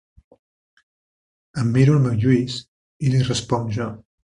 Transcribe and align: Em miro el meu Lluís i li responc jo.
Em 1.65 1.71
miro 1.77 1.95
el 2.01 2.03
meu 2.09 2.19
Lluís 2.25 2.59
i 2.59 3.17
li 3.17 3.25
responc 3.33 3.75
jo. 3.81 3.97